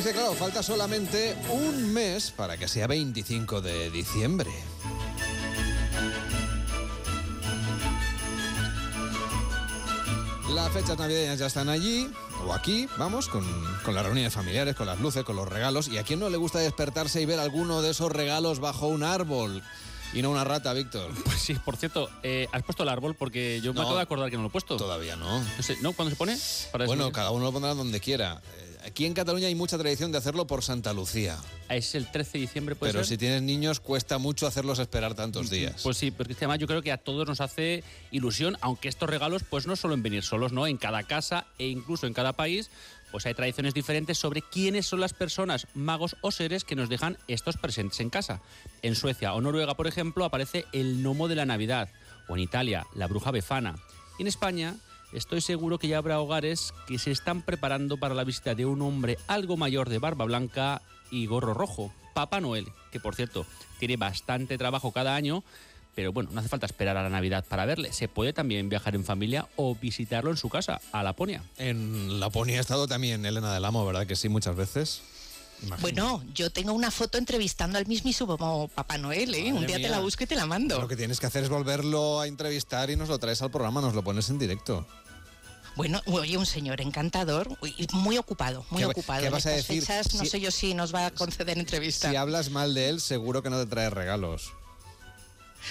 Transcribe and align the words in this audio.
es 0.00 0.06
que 0.06 0.12
claro, 0.12 0.32
falta 0.32 0.62
solamente 0.62 1.36
un 1.50 1.92
mes 1.92 2.30
para 2.30 2.56
que 2.56 2.68
sea 2.68 2.86
25 2.86 3.60
de 3.60 3.90
diciembre. 3.90 4.50
Las 10.54 10.72
fechas 10.72 10.98
navideñas 10.98 11.38
ya 11.38 11.46
están 11.46 11.68
allí, 11.68 12.10
o 12.46 12.54
aquí, 12.54 12.88
vamos, 12.96 13.28
con, 13.28 13.44
con 13.84 13.94
las 13.94 14.04
reuniones 14.04 14.32
familiares, 14.32 14.74
con 14.74 14.86
las 14.86 14.98
luces, 15.00 15.22
con 15.22 15.36
los 15.36 15.46
regalos. 15.46 15.88
¿Y 15.88 15.98
a 15.98 16.02
quién 16.02 16.18
no 16.18 16.30
le 16.30 16.38
gusta 16.38 16.60
despertarse 16.60 17.20
y 17.20 17.26
ver 17.26 17.38
alguno 17.38 17.82
de 17.82 17.90
esos 17.90 18.10
regalos 18.10 18.58
bajo 18.58 18.86
un 18.86 19.02
árbol? 19.02 19.62
Y 20.14 20.22
no 20.22 20.30
una 20.30 20.44
rata, 20.44 20.72
Víctor. 20.72 21.10
Pues 21.24 21.40
sí, 21.40 21.54
por 21.54 21.76
cierto, 21.76 22.08
eh, 22.22 22.48
¿has 22.52 22.62
puesto 22.62 22.84
el 22.84 22.88
árbol? 22.88 23.14
Porque 23.14 23.60
yo 23.62 23.74
me 23.74 23.80
acabo 23.80 23.96
de 23.96 24.02
acordar 24.02 24.30
que 24.30 24.36
no 24.36 24.42
lo 24.44 24.48
he 24.48 24.52
puesto. 24.52 24.78
Todavía 24.78 25.16
no. 25.16 25.40
No 25.40 25.62
sé, 25.62 25.76
¿no? 25.82 25.92
¿Cuándo 25.92 26.10
se 26.10 26.16
pone? 26.16 26.38
Para 26.72 26.86
Bueno, 26.86 27.12
cada 27.12 27.32
uno 27.32 27.44
lo 27.44 27.52
pondrá 27.52 27.74
donde 27.74 28.00
quiera. 28.00 28.40
Eh, 28.56 28.69
Aquí 28.84 29.04
en 29.06 29.14
Cataluña 29.14 29.46
hay 29.46 29.54
mucha 29.54 29.76
tradición 29.78 30.10
de 30.12 30.18
hacerlo 30.18 30.46
por 30.46 30.62
Santa 30.62 30.92
Lucía. 30.92 31.38
Es 31.68 31.94
el 31.94 32.10
13 32.10 32.32
de 32.32 32.38
diciembre, 32.40 32.74
¿puede 32.74 32.92
Pero 32.92 33.04
ser? 33.04 33.08
si 33.14 33.18
tienes 33.18 33.42
niños, 33.42 33.80
cuesta 33.80 34.18
mucho 34.18 34.46
hacerlos 34.46 34.78
esperar 34.78 35.14
tantos 35.14 35.50
días. 35.50 35.82
Pues 35.82 35.96
sí, 35.96 36.10
porque 36.10 36.32
es 36.32 36.38
que 36.38 36.44
además 36.46 36.60
yo 36.60 36.66
creo 36.66 36.82
que 36.82 36.92
a 36.92 36.96
todos 36.98 37.28
nos 37.28 37.40
hace 37.40 37.84
ilusión, 38.10 38.56
aunque 38.60 38.88
estos 38.88 39.08
regalos 39.08 39.42
pues 39.48 39.66
no 39.66 39.76
suelen 39.76 40.02
venir 40.02 40.22
solos, 40.22 40.52
¿no? 40.52 40.66
En 40.66 40.76
cada 40.76 41.02
casa 41.02 41.46
e 41.58 41.68
incluso 41.68 42.06
en 42.06 42.14
cada 42.14 42.32
país 42.32 42.70
pues 43.10 43.26
hay 43.26 43.34
tradiciones 43.34 43.74
diferentes 43.74 44.18
sobre 44.18 44.42
quiénes 44.42 44.86
son 44.86 45.00
las 45.00 45.14
personas, 45.14 45.66
magos 45.74 46.16
o 46.20 46.30
seres 46.30 46.64
que 46.64 46.76
nos 46.76 46.88
dejan 46.88 47.18
estos 47.28 47.56
presentes 47.56 48.00
en 48.00 48.10
casa. 48.10 48.40
En 48.82 48.94
Suecia 48.94 49.34
o 49.34 49.40
Noruega, 49.40 49.74
por 49.74 49.88
ejemplo, 49.88 50.24
aparece 50.24 50.64
el 50.72 51.02
gnomo 51.02 51.26
de 51.28 51.34
la 51.34 51.44
Navidad, 51.44 51.88
o 52.28 52.34
en 52.34 52.40
Italia, 52.42 52.86
la 52.94 53.08
bruja 53.08 53.32
befana. 53.32 53.74
Y 54.18 54.22
en 54.22 54.28
España, 54.28 54.76
estoy 55.12 55.40
seguro 55.40 55.78
que 55.78 55.88
ya 55.88 55.98
habrá 55.98 56.20
hogares 56.20 56.72
que 56.86 56.98
se 56.98 57.10
están 57.10 57.42
preparando 57.42 57.96
para 57.96 58.14
la 58.14 58.24
visita 58.24 58.54
de 58.54 58.66
un 58.66 58.82
hombre 58.82 59.18
algo 59.26 59.56
mayor 59.56 59.88
de 59.88 59.98
barba 59.98 60.24
blanca 60.24 60.82
y 61.10 61.26
gorro 61.26 61.54
rojo, 61.54 61.92
Papá 62.14 62.40
Noel, 62.40 62.66
que 62.92 63.00
por 63.00 63.14
cierto 63.14 63.46
tiene 63.78 63.96
bastante 63.96 64.58
trabajo 64.58 64.92
cada 64.92 65.14
año, 65.14 65.42
pero 65.94 66.12
bueno, 66.12 66.30
no 66.32 66.40
hace 66.40 66.48
falta 66.48 66.66
esperar 66.66 66.96
a 66.96 67.02
la 67.02 67.08
Navidad 67.08 67.44
para 67.48 67.66
verle. 67.66 67.92
Se 67.92 68.08
puede 68.08 68.32
también 68.32 68.68
viajar 68.68 68.94
en 68.94 69.04
familia 69.04 69.48
o 69.56 69.74
visitarlo 69.74 70.30
en 70.30 70.36
su 70.36 70.48
casa, 70.48 70.80
a 70.92 71.02
Laponia. 71.02 71.42
En 71.58 72.20
Laponia 72.20 72.58
ha 72.58 72.60
estado 72.60 72.86
también 72.86 73.24
Elena 73.26 73.52
del 73.52 73.64
Amo, 73.64 73.84
¿verdad 73.84 74.06
que 74.06 74.16
sí? 74.16 74.28
Muchas 74.28 74.56
veces. 74.56 75.02
Bueno, 75.80 76.22
yo 76.34 76.50
tengo 76.50 76.72
una 76.72 76.90
foto 76.90 77.18
entrevistando 77.18 77.78
al 77.78 77.86
mismísimo 77.86 78.68
Papá 78.68 78.98
Noel, 78.98 79.34
¿eh? 79.34 79.52
Un 79.52 79.66
día 79.66 79.76
te 79.76 79.88
la 79.88 79.98
busco 80.00 80.24
y 80.24 80.26
te 80.26 80.34
la 80.34 80.46
mando. 80.46 80.80
Lo 80.80 80.88
que 80.88 80.96
tienes 80.96 81.20
que 81.20 81.26
hacer 81.26 81.42
es 81.44 81.48
volverlo 81.48 82.20
a 82.20 82.26
entrevistar 82.26 82.90
y 82.90 82.96
nos 82.96 83.08
lo 83.08 83.18
traes 83.18 83.42
al 83.42 83.50
programa, 83.50 83.80
nos 83.80 83.94
lo 83.94 84.02
pones 84.02 84.30
en 84.30 84.38
directo. 84.38 84.86
Bueno, 85.76 86.00
oye, 86.06 86.36
un 86.36 86.46
señor 86.46 86.80
encantador, 86.80 87.56
y 87.62 87.86
muy 87.92 88.18
ocupado, 88.18 88.64
muy 88.70 88.80
¿Qué 88.82 88.86
ocupado. 88.86 89.20
qué 89.20 89.26
En 89.28 89.32
vas 89.32 89.46
a 89.46 89.50
decir? 89.50 89.80
fechas 89.82 90.14
no 90.14 90.20
Si- 90.24 90.30
sé 90.30 90.40
yo 90.40 90.50
si 90.50 90.74
nos 90.74 90.92
va 90.94 91.06
a 91.06 91.10
conceder 91.12 91.58
entrevista. 91.58 92.10
Si 92.10 92.16
hablas 92.16 92.50
mal 92.50 92.74
de 92.74 92.88
él, 92.88 93.00
seguro 93.00 93.42
que 93.42 93.50
no 93.50 93.58
te 93.58 93.66
trae 93.66 93.88
regalos. 93.88 94.52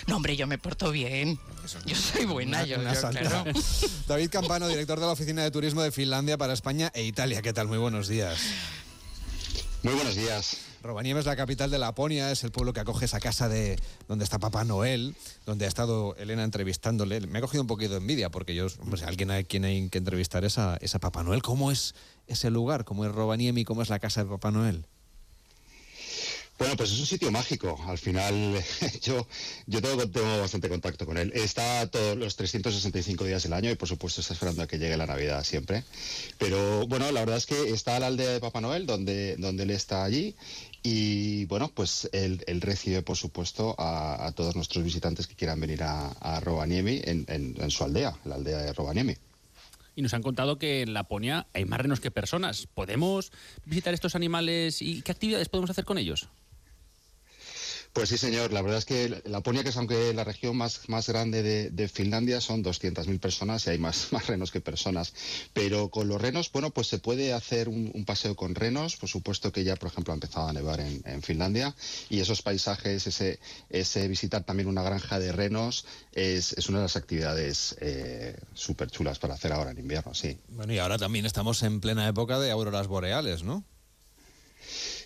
No, 0.07 0.15
hombre, 0.15 0.37
yo 0.37 0.47
me 0.47 0.57
porto 0.57 0.91
bien. 0.91 1.37
Yo 1.85 1.95
soy 1.95 2.25
buena, 2.25 2.59
Una- 2.59 2.65
yo, 2.65 2.79
una 2.79 2.93
yo, 2.93 3.09
claro. 3.09 3.43
David 4.07 4.29
Campano, 4.29 4.67
director 4.67 4.99
de 4.99 5.05
la 5.05 5.11
Oficina 5.11 5.43
de 5.43 5.51
Turismo 5.51 5.81
de 5.81 5.91
Finlandia 5.91 6.37
para 6.37 6.53
España 6.53 6.91
e 6.93 7.03
Italia. 7.03 7.41
¿Qué 7.41 7.53
tal? 7.53 7.67
Muy 7.67 7.77
buenos 7.79 8.07
días. 8.07 8.39
Muy 9.81 9.94
buenos 9.94 10.16
días. 10.16 10.58
Rovaniemi 10.83 11.22
es 11.22 11.25
la 11.25 11.38
capital 11.38 11.72
de 11.72 11.80
Laponia, 11.80 12.31
es 12.31 12.44
el 12.44 12.52
pueblo 12.52 12.73
que 12.73 12.81
acoge 12.81 13.05
esa 13.05 13.22
casa 13.22 13.47
de 13.47 13.80
donde 14.09 14.25
está 14.25 14.38
Papá 14.38 14.66
Noel, 14.66 15.16
donde 15.45 15.63
ha 15.63 15.67
estado 15.69 16.16
Elena 16.17 16.44
entrevistándole. 16.44 17.21
Me 17.21 17.39
ha 17.39 17.41
cogido 17.41 17.61
un 17.61 17.67
poquito 17.67 17.91
de 17.91 17.99
envidia 17.99 18.30
porque 18.30 18.55
yo, 18.55 18.67
hombre, 18.81 19.02
alguien 19.05 19.31
a 19.31 19.41
quien 19.44 19.63
hay 19.63 19.88
que 19.88 19.97
entrevistar 19.97 20.44
es 20.44 20.58
a 20.58 20.99
Papá 20.99 21.23
Noel. 21.23 21.42
¿Cómo 21.42 21.71
es 21.71 21.95
ese 22.27 22.49
lugar? 22.49 22.83
¿Cómo 22.83 23.05
es 23.05 23.11
Rovaniemi? 23.14 23.64
¿Cómo 23.64 23.81
es 23.81 23.89
la 23.89 23.99
casa 23.99 24.21
de 24.23 24.30
Papá 24.30 24.52
Noel? 24.52 24.86
Bueno, 26.59 26.75
pues 26.75 26.92
es 26.92 26.99
un 26.99 27.05
sitio 27.05 27.31
mágico. 27.31 27.80
Al 27.87 27.97
final, 27.97 28.61
yo, 29.02 29.25
yo 29.65 29.81
tengo, 29.81 30.39
bastante 30.42 30.67
contacto 30.67 31.05
con 31.05 31.17
él. 31.17 31.31
Está 31.33 31.87
todos 31.89 32.17
los 32.17 32.36
365 32.36 33.23
días 33.23 33.43
del 33.43 33.53
año 33.53 33.71
y, 33.71 33.75
por 33.75 33.87
supuesto, 33.87 34.20
está 34.20 34.33
esperando 34.33 34.61
a 34.61 34.67
que 34.67 34.77
llegue 34.77 34.97
la 34.97 35.05
Navidad 35.05 35.45
siempre. 35.45 35.86
Pero 36.37 36.86
bueno, 36.86 37.09
la 37.14 37.21
verdad 37.21 37.37
es 37.37 37.45
que 37.45 37.70
está 37.70 37.97
la 37.99 38.08
aldea 38.08 38.31
de 38.31 38.39
Papá 38.42 38.59
Noel, 38.59 38.86
donde, 38.86 39.37
donde 39.37 39.64
él 39.64 39.71
está 39.71 40.03
allí. 40.03 40.36
Y 40.83 41.45
bueno, 41.45 41.71
pues 41.73 42.09
él, 42.11 42.43
recibe, 42.59 43.03
por 43.03 43.15
supuesto, 43.15 43.76
a, 43.80 44.31
todos 44.36 44.55
nuestros 44.58 44.83
visitantes 44.83 45.27
que 45.27 45.36
quieran 45.36 45.61
venir 45.61 45.81
a, 45.83 46.09
a 46.09 46.41
Rovaniemi 46.41 47.02
en, 47.05 47.26
en- 47.30 47.55
en 47.58 47.71
su 47.71 47.86
aldea, 47.86 48.17
la 48.26 48.36
aldea 48.36 48.58
de 48.59 48.73
Rovaniemi. 48.73 49.15
Y 49.95 50.02
nos 50.02 50.14
han 50.14 50.23
contado 50.23 50.58
que 50.58 50.81
en 50.81 50.93
Laponia 50.93 51.47
hay 51.53 51.65
más 51.65 51.80
renos 51.80 51.99
que 51.99 52.11
personas. 52.11 52.67
¿Podemos 52.67 53.31
visitar 53.65 53.93
estos 53.93 54.15
animales 54.15 54.81
y 54.81 55.02
qué 55.02 55.11
actividades 55.11 55.49
podemos 55.49 55.70
hacer 55.70 55.83
con 55.86 55.97
ellos? 55.97 56.30
Pues 57.94 58.10
sí, 58.10 58.17
señor. 58.17 58.54
La 58.54 58.61
verdad 58.61 58.80
es 58.80 58.86
que 58.86 59.22
Laponia, 59.26 59.64
que 59.64 59.70
es 59.70 59.77
aunque 59.77 60.14
la 60.14 60.23
región 60.23 60.55
más, 60.55 60.88
más 60.88 61.08
grande 61.08 61.70
de, 61.72 61.88
Finlandia, 61.88 62.39
son 62.39 62.64
200.000 62.64 63.20
personas 63.20 63.66
y 63.66 63.72
hay 63.72 63.77
más, 63.77 64.08
más 64.11 64.27
renos 64.27 64.52
que 64.52 64.61
personas. 64.61 65.14
Pero 65.54 65.89
con 65.89 66.08
los 66.08 66.22
renos, 66.22 66.52
bueno, 66.52 66.70
pues 66.70 66.88
se 66.88 67.00
puede 67.00 67.33
hacer 67.33 67.67
un, 67.67 68.05
paseo 68.05 68.36
con 68.36 68.55
renos. 68.55 68.95
Por 68.95 69.10
supuesto 69.10 69.52
que 69.52 69.64
ya, 69.64 69.76
por 69.76 69.89
ejemplo, 69.89 70.14
ha 70.14 70.16
empezado 70.16 70.48
a 70.48 70.54
nevar 70.54 70.80
en, 70.80 71.22
Finlandia. 71.23 71.76
Y 72.10 72.20
esos 72.20 72.42
paisajes, 72.42 73.08
ese, 73.08 73.39
ese 73.70 74.08
visitar 74.08 74.44
también 74.44 74.70
una 74.70 74.83
granja 74.83 75.20
de 75.20 75.32
renos, 75.32 75.86
es, 76.14 76.54
es 76.54 76.70
una 76.70 76.80
de 76.80 76.83
las 76.83 76.95
actividades 76.95 77.76
súper 78.54 78.89
chulas 78.89 79.20
para 79.20 79.33
hacer 79.33 79.52
ahora 79.52 79.71
en 79.71 79.80
invierno, 79.80 80.14
sí. 80.14 80.38
Bueno, 80.50 80.73
y 80.73 80.80
ahora 80.80 80.98
también 80.98 81.26
estamos 81.26 81.64
en 81.64 81.82
plena 81.82 82.08
época 82.08 82.39
de 82.39 82.52
auroras 82.52 82.88
boreales, 82.88 83.44
¿no? 83.44 83.64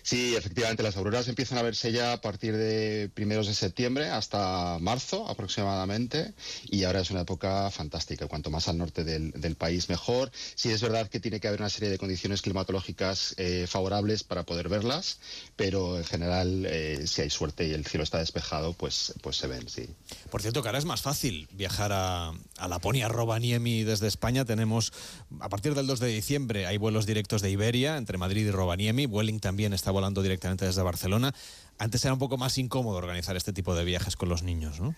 Sí, 0.04 0.36
efectivamente, 0.36 0.82
las 0.82 0.98
auroras 0.98 1.28
empiezan 1.28 1.56
a 1.56 1.62
verse 1.62 1.90
ya 1.90 2.12
a 2.12 2.20
partir 2.20 2.54
de 2.54 3.10
primeros 3.14 3.46
de 3.46 3.54
septiembre 3.54 4.10
hasta 4.10 4.76
marzo 4.78 5.26
aproximadamente 5.26 6.34
y 6.66 6.84
ahora 6.84 7.00
es 7.00 7.10
una 7.10 7.22
época 7.22 7.70
fantástica. 7.70 8.28
Cuanto 8.28 8.50
más 8.50 8.68
al 8.68 8.76
norte 8.76 9.02
del, 9.02 9.30
del 9.30 9.56
país, 9.56 9.88
mejor. 9.88 10.30
Sí 10.56 10.70
es 10.70 10.82
verdad 10.82 11.08
que 11.08 11.20
tiene 11.20 11.40
que 11.40 11.48
haber 11.48 11.60
una 11.60 11.70
serie 11.70 11.88
de 11.88 11.96
condiciones 11.96 12.42
climatológicas 12.42 13.34
eh, 13.38 13.66
favorables 13.66 14.24
para 14.24 14.42
poder 14.42 14.68
verlas, 14.68 15.20
pero 15.56 15.96
en 15.96 16.04
general, 16.04 16.66
eh, 16.66 17.06
si 17.06 17.22
hay 17.22 17.30
suerte 17.30 17.66
y 17.66 17.72
el 17.72 17.86
cielo 17.86 18.04
está 18.04 18.18
despejado, 18.18 18.74
pues, 18.74 19.14
pues 19.22 19.38
se 19.38 19.46
ven, 19.46 19.70
sí. 19.70 19.88
Por 20.30 20.42
cierto, 20.42 20.60
que 20.60 20.68
ahora 20.68 20.78
es 20.78 20.84
más 20.84 21.00
fácil 21.00 21.48
viajar 21.52 21.92
a, 21.94 22.34
a 22.58 22.68
Laponia, 22.68 23.08
Rovaniemi 23.08 23.84
desde 23.84 24.08
España. 24.08 24.44
Tenemos, 24.44 24.92
a 25.40 25.48
partir 25.48 25.74
del 25.74 25.86
2 25.86 25.98
de 25.98 26.08
diciembre, 26.08 26.66
hay 26.66 26.76
vuelos 26.76 27.06
directos 27.06 27.40
de 27.40 27.50
Iberia 27.50 27.96
entre 27.96 28.18
Madrid 28.18 28.46
y 28.46 28.50
Rovaniemi. 28.50 29.06
Vueling 29.06 29.40
también 29.40 29.72
está 29.72 29.93
volando 29.94 30.20
directamente 30.22 30.66
desde 30.66 30.82
Barcelona. 30.82 31.32
Antes 31.78 32.04
era 32.04 32.12
un 32.12 32.18
poco 32.18 32.36
más 32.36 32.58
incómodo 32.58 32.98
organizar 32.98 33.36
este 33.36 33.52
tipo 33.52 33.74
de 33.74 33.84
viajes 33.84 34.16
con 34.16 34.28
los 34.28 34.42
niños, 34.42 34.80
¿no? 34.80 34.94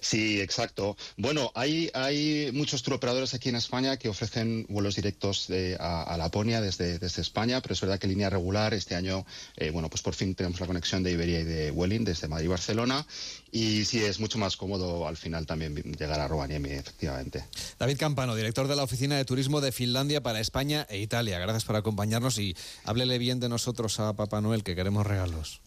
Sí, 0.00 0.40
exacto. 0.40 0.96
Bueno, 1.16 1.50
hay, 1.54 1.90
hay 1.94 2.50
muchos 2.52 2.82
turoperadores 2.82 3.34
aquí 3.34 3.48
en 3.48 3.56
España 3.56 3.96
que 3.96 4.08
ofrecen 4.08 4.66
vuelos 4.68 4.96
directos 4.96 5.46
de- 5.48 5.76
a, 5.78 6.02
a 6.02 6.16
Laponia 6.16 6.60
desde, 6.60 6.98
desde 6.98 7.22
España, 7.22 7.60
pero 7.60 7.74
es 7.74 7.80
verdad 7.80 7.98
que 7.98 8.06
línea 8.06 8.30
regular 8.30 8.74
este 8.74 8.94
año, 8.94 9.24
eh, 9.56 9.70
bueno, 9.70 9.88
pues 9.90 10.02
por 10.02 10.14
fin 10.14 10.34
tenemos 10.34 10.60
la 10.60 10.66
conexión 10.66 11.02
de 11.02 11.12
Iberia 11.12 11.40
y 11.40 11.44
de 11.44 11.70
Vueling 11.70 12.04
desde 12.04 12.28
Madrid 12.28 12.46
y 12.46 12.48
Barcelona 12.48 13.06
y 13.52 13.84
sí, 13.84 14.02
es 14.04 14.20
mucho 14.20 14.38
más 14.38 14.56
cómodo 14.56 15.06
al 15.08 15.16
final 15.16 15.46
también 15.46 15.74
llegar 15.74 16.20
a 16.20 16.28
Rovaniemi, 16.28 16.70
efectivamente. 16.70 17.44
David 17.78 17.96
Campano, 17.98 18.34
director 18.34 18.68
de 18.68 18.76
la 18.76 18.82
Oficina 18.82 19.16
de 19.16 19.24
Turismo 19.24 19.60
de 19.60 19.72
Finlandia 19.72 20.22
para 20.22 20.40
España 20.40 20.86
e 20.90 20.98
Italia. 20.98 21.38
Gracias 21.38 21.64
por 21.64 21.76
acompañarnos 21.76 22.38
y 22.38 22.54
háblele 22.84 23.18
bien 23.18 23.40
de 23.40 23.48
nosotros 23.48 23.98
a 24.00 24.12
Papá 24.14 24.40
Noel, 24.40 24.62
que 24.62 24.74
queremos 24.74 25.06
regalos. 25.06 25.60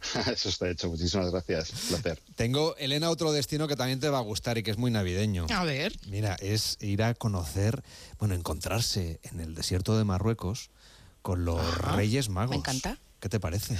Eso 0.32 0.48
está 0.48 0.68
hecho. 0.68 0.88
Muchísimas 0.88 1.30
gracias. 1.30 1.70
Un 1.72 1.88
placer. 1.88 2.22
Tengo, 2.36 2.76
Elena, 2.76 3.10
otro 3.10 3.32
destino 3.32 3.68
que 3.68 3.76
también 3.76 4.00
te 4.00 4.08
va 4.08 4.18
a 4.18 4.22
gustar 4.22 4.58
y 4.58 4.62
que 4.62 4.70
es 4.70 4.78
muy 4.78 4.90
navideño. 4.90 5.46
A 5.50 5.64
ver. 5.64 5.92
Mira, 6.06 6.36
es 6.40 6.76
ir 6.80 7.02
a 7.02 7.14
conocer, 7.14 7.82
bueno, 8.18 8.34
encontrarse 8.34 9.20
en 9.24 9.40
el 9.40 9.54
desierto 9.54 9.96
de 9.98 10.04
Marruecos 10.04 10.70
con 11.22 11.44
los 11.44 11.60
Ajá, 11.60 11.96
Reyes 11.96 12.28
Magos. 12.28 12.50
me 12.50 12.56
encanta. 12.56 12.98
¿Qué 13.20 13.28
te 13.28 13.38
parece? 13.40 13.76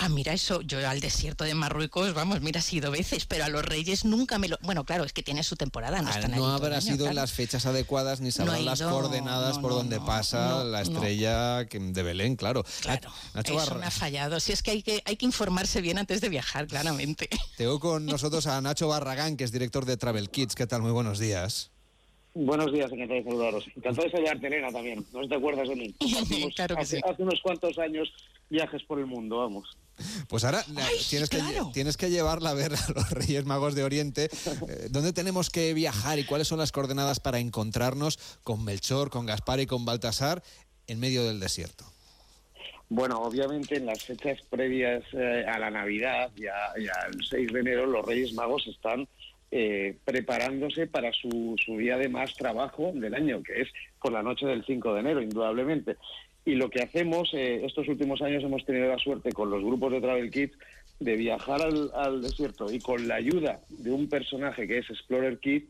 Ah, 0.00 0.08
mira 0.08 0.32
eso, 0.32 0.62
yo 0.62 0.78
al 0.88 1.00
desierto 1.00 1.42
de 1.42 1.54
Marruecos, 1.54 2.14
vamos, 2.14 2.40
mira, 2.40 2.60
he 2.60 2.62
sido 2.62 2.92
veces, 2.92 3.26
pero 3.26 3.44
a 3.44 3.48
los 3.48 3.64
reyes 3.64 4.04
nunca 4.04 4.38
me 4.38 4.46
lo... 4.48 4.56
Bueno, 4.62 4.84
claro, 4.84 5.02
es 5.02 5.12
que 5.12 5.24
tiene 5.24 5.42
su 5.42 5.56
temporada, 5.56 6.00
no 6.00 6.08
Ah, 6.08 6.12
están 6.14 6.36
no 6.36 6.46
habrá 6.46 6.76
año, 6.76 6.80
sido 6.82 6.94
en 6.94 6.98
claro. 6.98 7.14
las 7.14 7.32
fechas 7.32 7.66
adecuadas 7.66 8.20
ni 8.20 8.30
sabrán 8.30 8.64
las 8.64 8.80
coordenadas 8.80 9.56
no, 9.56 9.62
por 9.62 9.72
no, 9.72 9.78
donde 9.78 9.98
no, 9.98 10.06
pasa 10.06 10.50
no, 10.50 10.64
la 10.64 10.82
estrella 10.82 11.64
de 11.64 12.02
Belén, 12.04 12.36
claro. 12.36 12.64
Claro, 12.80 13.10
Nacho 13.34 13.54
eso 13.60 13.70
Barra- 13.70 13.80
me 13.80 13.86
ha 13.86 13.90
fallado. 13.90 14.38
Si 14.38 14.52
es 14.52 14.62
que 14.62 14.70
hay, 14.70 14.82
que 14.84 15.02
hay 15.04 15.16
que 15.16 15.26
informarse 15.26 15.80
bien 15.80 15.98
antes 15.98 16.20
de 16.20 16.28
viajar, 16.28 16.68
claramente. 16.68 17.28
Tengo 17.56 17.80
con 17.80 18.06
nosotros 18.06 18.46
a 18.46 18.60
Nacho 18.60 18.86
Barragán, 18.86 19.36
que 19.36 19.42
es 19.42 19.50
director 19.50 19.84
de 19.84 19.96
Travel 19.96 20.30
Kids. 20.30 20.54
¿Qué 20.54 20.68
tal? 20.68 20.80
Muy 20.80 20.92
buenos 20.92 21.18
días. 21.18 21.72
Buenos 22.34 22.72
días, 22.72 22.92
encantado 22.92 23.18
de 23.18 23.24
saludaros. 23.24 23.64
Encantado 23.74 24.04
de 24.06 24.10
saludarte, 24.12 24.46
Elena, 24.46 24.70
también. 24.70 25.04
No 25.12 25.26
te 25.26 25.34
acuerdas 25.34 25.68
de 25.68 25.74
mí. 25.74 25.94
Claro 26.54 26.76
que 26.76 26.82
hace, 26.82 26.96
sí. 26.98 27.02
hace 27.04 27.22
unos 27.24 27.40
cuantos 27.42 27.76
años 27.80 28.08
viajes 28.48 28.80
por 28.84 29.00
el 29.00 29.06
mundo, 29.06 29.38
vamos. 29.38 29.76
Pues 30.28 30.44
ahora 30.44 30.64
Ay, 30.76 30.96
tienes, 31.08 31.28
que, 31.28 31.38
claro. 31.38 31.70
tienes 31.72 31.96
que 31.96 32.10
llevarla 32.10 32.50
a 32.50 32.54
ver 32.54 32.72
a 32.74 32.92
los 32.94 33.10
Reyes 33.10 33.44
Magos 33.44 33.74
de 33.74 33.84
Oriente. 33.84 34.24
Eh, 34.68 34.88
¿Dónde 34.90 35.12
tenemos 35.12 35.50
que 35.50 35.74
viajar 35.74 36.18
y 36.18 36.24
cuáles 36.24 36.48
son 36.48 36.58
las 36.58 36.72
coordenadas 36.72 37.20
para 37.20 37.38
encontrarnos 37.38 38.18
con 38.44 38.64
Melchor, 38.64 39.10
con 39.10 39.26
Gaspar 39.26 39.60
y 39.60 39.66
con 39.66 39.84
Baltasar 39.84 40.42
en 40.86 41.00
medio 41.00 41.24
del 41.24 41.40
desierto? 41.40 41.84
Bueno, 42.90 43.20
obviamente 43.20 43.76
en 43.76 43.86
las 43.86 44.02
fechas 44.02 44.40
previas 44.48 45.02
eh, 45.12 45.44
a 45.46 45.58
la 45.58 45.70
Navidad 45.70 46.30
y, 46.36 46.46
al 46.46 47.22
6 47.28 47.52
de 47.52 47.60
enero 47.60 47.86
los 47.86 48.04
Reyes 48.04 48.32
Magos 48.32 48.66
están 48.66 49.06
eh, 49.50 49.96
preparándose 50.04 50.86
para 50.86 51.12
su, 51.12 51.56
día 51.78 51.98
de 51.98 52.08
más 52.08 52.34
trabajo 52.34 52.92
del 52.94 53.14
año, 53.14 53.42
que 53.42 53.62
es 53.62 53.68
por 54.00 54.12
la 54.12 54.22
noche 54.22 54.46
del 54.46 54.64
5 54.64 54.94
de 54.94 55.00
enero, 55.00 55.22
indudablemente. 55.22 55.96
Y 56.48 56.54
lo 56.54 56.70
que 56.70 56.82
hacemos, 56.82 57.28
eh, 57.34 57.60
estos 57.64 57.86
últimos 57.88 58.22
años 58.22 58.42
hemos 58.42 58.64
tenido 58.64 58.88
la 58.88 58.98
suerte 58.98 59.32
con 59.32 59.50
los 59.50 59.62
grupos 59.62 59.92
de 59.92 60.00
Travel 60.00 60.30
Kids 60.30 60.56
de 60.98 61.14
viajar 61.14 61.60
al, 61.62 62.22
desierto 62.22 62.72
y 62.72 62.80
con 62.80 63.06
la 63.06 63.16
ayuda 63.16 63.60
de 63.68 63.92
un 63.92 64.08
personaje 64.08 64.66
que 64.66 64.78
es 64.78 64.88
Explorer 64.88 65.38
Kid, 65.38 65.64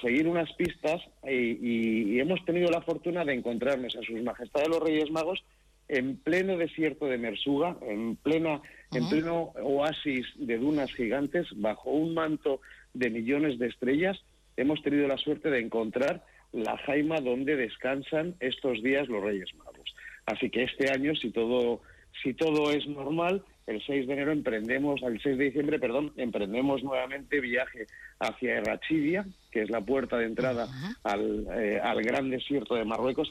seguir 0.00 0.28
unas 0.28 0.50
pistas 0.54 1.02
y, 1.28 2.14
y, 2.14 2.20
hemos 2.20 2.42
tenido 2.46 2.70
la 2.70 2.80
fortuna 2.80 3.24
de 3.24 3.34
encontrarnos 3.34 3.94
a 3.96 4.02
sus 4.02 4.22
majestades 4.22 4.68
los 4.68 4.80
Reyes 4.80 5.10
Magos 5.10 5.44
en 5.88 6.16
pleno 6.16 6.56
desierto 6.56 7.06
de 7.06 7.18
Mersuga, 7.18 7.76
en, 7.82 8.16
plena, 8.16 8.62
en 8.92 9.08
pleno 9.08 9.52
oasis 9.62 10.26
de 10.36 10.58
dunas 10.58 10.90
gigantes, 10.94 11.48
bajo 11.56 11.90
un 11.90 12.14
manto 12.14 12.60
de 12.94 13.10
millones 13.10 13.58
de 13.58 13.66
estrellas, 13.66 14.18
hemos 14.56 14.80
tenido 14.82 15.06
la 15.08 15.18
suerte 15.18 15.50
de 15.50 15.60
encontrar 15.60 16.24
la 16.52 16.76
jaima 16.78 17.20
donde 17.20 17.56
descansan 17.56 18.34
estos 18.40 18.82
días 18.82 19.08
los 19.08 19.22
Reyes 19.22 19.54
Magos. 19.56 19.94
Así 20.26 20.50
que 20.50 20.64
este 20.64 20.90
año, 20.90 21.14
si 21.14 21.30
todo, 21.30 21.80
si 22.22 22.34
todo 22.34 22.70
es 22.70 22.86
normal, 22.86 23.42
el 23.66 23.82
6 23.84 24.06
de 24.06 24.12
enero 24.12 24.32
emprendemos, 24.32 25.02
el 25.02 25.20
6 25.20 25.38
de 25.38 25.44
diciembre, 25.44 25.78
perdón, 25.78 26.12
emprendemos 26.16 26.82
nuevamente 26.82 27.40
viaje 27.40 27.86
hacia 28.18 28.56
Errachidia, 28.56 29.24
que 29.50 29.62
es 29.62 29.70
la 29.70 29.80
puerta 29.80 30.18
de 30.18 30.26
entrada 30.26 30.68
al, 31.04 31.46
eh, 31.54 31.80
al, 31.80 32.02
gran 32.02 32.30
desierto 32.30 32.74
de 32.74 32.84
Marruecos, 32.84 33.30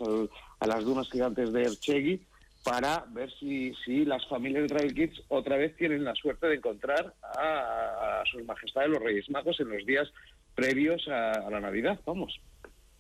a 0.60 0.68
las 0.68 0.84
dunas 0.84 1.10
gigantes 1.10 1.52
de 1.52 1.64
Erchegui, 1.64 2.22
para 2.64 3.06
ver 3.10 3.32
si, 3.40 3.74
si 3.86 4.06
las 4.06 4.26
familias 4.28 4.64
de 4.64 4.70
Travel 4.70 4.94
Kids 4.94 5.24
otra 5.30 5.58
vez 5.58 5.76
tienen 5.76 6.04
la 6.04 6.14
suerte 6.16 6.48
de 6.48 6.56
encontrar 6.56 7.14
a, 7.24 8.24
sus 8.32 8.44
majestades 8.46 8.90
los 8.90 9.02
Reyes 9.02 9.30
Magos 9.30 9.60
en 9.60 9.70
los 9.70 9.86
días 9.86 10.08
previos 10.56 11.08
a, 11.08 11.50
la 11.50 11.60
Navidad, 11.60 12.00
vamos. 12.06 12.40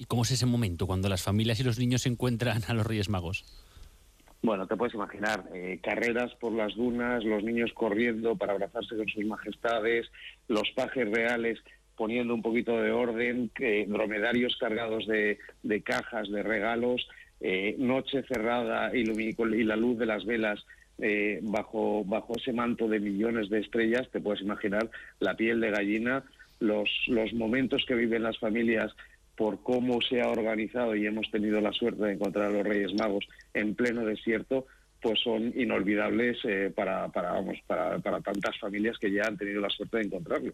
¿Y 0.02 0.06
cómo 0.06 0.24
es 0.24 0.32
ese 0.32 0.48
momento 0.48 0.88
cuando 0.88 1.10
las 1.10 1.22
familias 1.22 1.60
y 1.60 1.64
los 1.64 1.78
niños 1.78 2.02
se 2.02 2.10
encuentran 2.10 2.64
a 2.68 2.74
los 2.74 2.88
Reyes 2.88 3.08
Magos? 3.08 3.46
Bueno, 4.42 4.66
te 4.66 4.76
puedes 4.76 4.96
imaginar, 4.96 5.48
eh, 5.54 5.80
carreras 5.84 6.34
por 6.40 6.54
las 6.54 6.74
dunas, 6.74 7.24
los 7.24 7.44
niños 7.44 7.72
corriendo 7.76 8.36
para 8.36 8.54
abrazarse 8.54 8.98
con 8.98 9.08
sus 9.08 9.24
majestades, 9.26 10.08
los 10.48 10.68
pajes 10.76 11.08
reales 11.08 11.60
poniendo 11.96 12.34
un 12.34 12.42
poquito 12.42 12.82
de 12.82 12.92
orden, 12.92 13.52
dromedarios 13.90 14.58
cargados 14.60 15.06
de, 15.06 15.38
de 15.62 15.84
cajas, 15.84 16.32
de 16.32 16.42
regalos, 16.42 17.08
eh, 17.40 17.76
noche 17.78 18.24
cerrada 18.24 18.90
y, 18.96 19.02
y, 19.02 19.64
la 19.64 19.76
luz 19.76 20.00
de 20.00 20.08
las 20.08 20.26
velas 20.26 20.66
eh, 20.98 21.42
bajo, 21.44 22.04
bajo 22.06 22.36
ese 22.38 22.54
manto 22.54 22.88
de 22.88 23.00
millones 23.00 23.52
de 23.52 23.60
estrellas, 23.60 24.10
te 24.12 24.20
puedes 24.20 24.42
imaginar 24.42 24.90
la 25.20 25.36
piel 25.36 25.62
de 25.62 25.70
gallina, 25.70 26.24
los, 26.60 26.90
los 27.06 27.34
momentos 27.34 27.86
que 27.88 27.94
viven 27.94 28.24
las 28.24 28.40
familias 28.40 28.96
por 29.36 29.64
cómo 29.64 30.02
se 30.02 30.22
ha 30.22 30.30
organizado 30.30 30.96
y 30.96 31.06
hemos 31.06 31.30
tenido 31.32 31.62
la 31.62 31.72
suerte 31.72 32.04
de 32.04 32.14
encontrar 32.14 32.48
a 32.48 32.52
los 32.52 32.64
Reyes 32.64 32.94
Magos 32.94 33.26
en 33.54 33.76
pleno 33.76 34.06
desierto, 34.06 34.66
pues 35.02 35.20
son 35.24 35.52
inolvidables 35.60 36.38
eh, 36.44 36.72
para, 36.76 37.10
para, 37.10 37.32
vamos, 37.32 37.58
para, 37.66 37.98
para, 38.00 38.22
tantas 38.22 38.58
familias 38.60 38.98
que 39.00 39.12
ya 39.12 39.24
han 39.24 39.36
tenido 39.36 39.60
la 39.60 39.70
suerte 39.70 39.98
de 39.98 40.04
encontrarlos. 40.04 40.54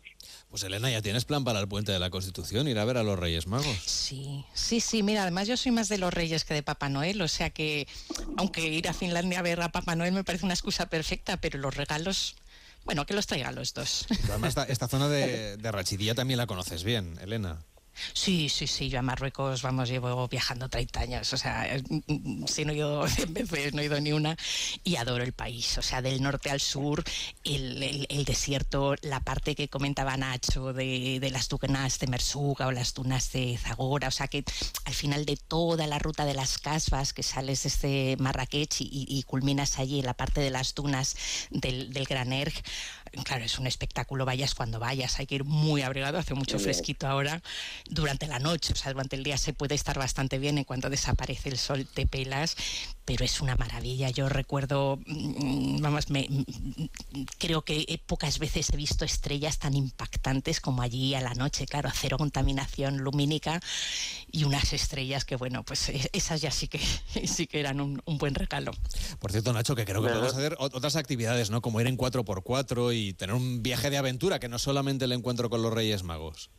Pues 0.50 0.63
Elena, 0.63 0.89
¿ya 0.89 1.01
tienes 1.01 1.25
plan 1.25 1.44
para 1.44 1.59
el 1.59 1.68
puente 1.68 1.91
de 1.91 2.00
la 2.00 2.09
Constitución, 2.09 2.68
ir 2.68 2.79
a 2.79 2.85
ver 2.85 2.97
a 2.97 3.03
los 3.03 3.19
Reyes 3.19 3.45
Magos? 3.47 3.77
Sí, 3.85 4.45
sí, 4.53 4.79
sí, 4.79 5.03
mira, 5.03 5.24
además 5.24 5.47
yo 5.47 5.57
soy 5.57 5.74
más 5.74 5.89
de 5.89 5.97
los 5.97 6.13
Reyes 6.13 6.45
que 6.45 6.53
de 6.53 6.63
Papá 6.63 6.88
Noel, 6.88 7.21
o 7.21 7.27
sea 7.27 7.50
que 7.50 7.88
aunque 8.38 8.65
ir 8.68 8.88
a 8.88 8.94
Finlandia 8.94 9.39
a 9.39 9.44
ver 9.44 9.62
a 9.62 9.69
Papá 9.69 9.95
Noel 9.95 10.13
me 10.13 10.24
parece 10.24 10.45
una 10.45 10.53
excusa 10.53 10.89
perfecta, 10.89 11.38
pero 11.38 11.59
los 11.59 11.75
regalos... 11.75 12.35
Bueno, 12.85 13.06
que 13.06 13.13
los 13.13 13.27
traiga 13.27 13.51
los 13.51 13.74
dos. 13.74 14.07
además, 14.29 14.56
esta, 14.69 14.88
zona 14.88 15.09
de, 15.09 15.57
de 15.57 15.71
Rachidía 15.74 16.15
también 16.15 16.38
la 16.38 16.47
conoces 16.47 16.85
bien, 16.85 17.15
Elena. 17.21 17.59
Sí, 18.14 18.50
sí, 18.50 18.68
sí, 18.68 18.90
yo 18.90 19.00
a 19.00 19.02
Marruecos, 19.02 19.62
vamos, 19.62 19.90
llevo 19.90 20.28
viajando 20.28 20.70
30 20.70 21.00
años, 21.00 21.34
o 21.34 21.38
sea, 21.38 21.68
mm, 21.90 22.46
si 22.46 22.66
no 22.66 22.74
he 22.74 22.78
ido 22.78 23.08
100 23.08 23.34
veces, 23.34 23.74
no 23.74 23.82
he 23.82 23.86
ido 23.86 24.00
ni 24.00 24.12
una, 24.12 24.38
y 24.84 24.96
adoro 24.96 25.24
el 25.24 25.34
país, 25.34 25.78
o 25.78 25.82
sea, 25.82 26.02
del 26.02 26.22
norte 26.22 26.50
al 26.50 26.60
sur, 26.60 27.04
el, 27.44 28.26
desierto, 28.26 28.96
la 29.02 29.20
parte 29.22 29.56
que 29.56 29.70
comentaba 29.70 30.18
Nacho 30.18 30.74
de, 30.74 31.28
las 31.32 31.50
dunas 31.50 32.00
de 32.00 32.08
Mersuga 32.08 32.68
o 32.68 32.72
las 32.72 32.94
dunas 32.94 33.32
de 33.32 33.58
Zagora, 33.58 34.08
o 34.08 34.12
sea, 34.12 34.28
que 34.28 34.44
al 34.86 34.94
final 34.94 35.26
de 35.26 35.38
toda 35.38 35.88
la 35.88 36.00
ruta 36.00 36.26
de 36.26 36.34
las 36.34 36.58
casvas, 36.58 37.14
que 37.14 37.24
sales 37.24 37.64
desde 37.64 38.16
Marrakech 38.18 38.78
y, 38.80 39.24
culminas 39.28 39.80
allí 39.80 40.00
en 40.00 40.06
la 40.06 40.14
parte 40.14 40.42
de 40.42 40.52
las 40.52 40.74
dunas 40.74 41.16
del, 41.50 41.92
del 41.92 42.06
Gran 42.06 42.32
Erg, 42.32 42.54
claro, 43.24 43.46
es 43.46 43.60
un 43.60 43.68
espectáculo, 43.68 44.25
vayas 44.25 44.56
cuando 44.56 44.80
vayas, 44.80 45.19
hay 45.19 45.28
que 45.28 45.36
ir 45.36 45.44
muy 45.44 45.81
abrigado, 45.81 46.18
hace 46.18 46.34
mucho 46.34 46.60
fresquito 46.60 47.08
ahora, 47.08 47.42
durante 47.90 48.28
la 48.28 48.40
noche, 48.40 48.74
o 48.74 48.75
sea, 48.75 48.92
durante 48.92 49.16
el 49.16 49.24
día 49.24 49.38
se 49.38 49.54
puede 49.54 49.75
estar 49.75 49.98
bastante 49.98 50.40
bien, 50.40 50.58
en 50.58 50.64
cuanto 50.64 50.90
desaparece 50.90 51.50
el 51.50 51.58
sol 51.58 51.86
te 51.86 52.08
pelas, 52.08 52.56
pero 53.08 53.24
es 53.24 53.40
una 53.40 53.56
maravilla. 53.56 54.10
Yo 54.10 54.28
recuerdo, 54.28 55.00
mm, 55.06 55.81
vamos, 55.81 56.10
me, 56.10 56.28
mm, 56.30 57.24
creo 57.38 57.62
que 57.62 58.02
pocas 58.06 58.38
veces 58.38 58.69
he 58.74 58.75
visto 58.75 59.06
estrellas 59.06 59.60
tan 59.60 59.75
impactantes 59.75 60.60
como 60.60 60.81
allí 60.81 61.16
a 61.16 61.22
la 61.22 61.34
noche, 61.34 61.66
claro, 61.66 61.90
cero 61.94 62.18
contaminación 62.18 62.98
lumínica 62.98 63.62
y 64.30 64.44
unas 64.44 64.74
estrellas 64.74 65.24
que, 65.24 65.38
bueno, 65.38 65.63
pues 65.63 65.88
e, 65.88 66.10
esas 66.12 66.42
ya 66.42 66.52
sí 66.52 66.68
que, 66.68 66.80
sí 67.28 67.48
que 67.48 67.62
eran 67.62 67.80
un, 67.80 68.02
buen 68.06 68.36
regalo. 68.36 68.72
Por 69.20 69.31
cierto, 69.31 69.54
Nacho, 69.54 69.75
que 69.75 69.86
creo 69.86 70.02
que 70.02 70.10
podemos 70.10 70.34
hacer 70.34 70.58
otras 70.60 70.96
actividades, 70.96 71.50
¿no? 71.50 71.62
Como 71.62 71.80
ir 71.80 71.88
en 71.88 71.98
4x4 71.98 72.94
y 72.94 73.06
tener 73.13 73.36
un 73.36 73.63
viaje 73.63 73.89
de 73.89 73.98
aventura, 73.98 74.39
que 74.39 74.50
no 74.50 74.59
solamente 74.59 75.06
el 75.06 75.12
encuentro 75.12 75.50
con 75.50 75.62
los 75.62 75.74
Reyes 75.74 76.04
Magos. 76.04 76.50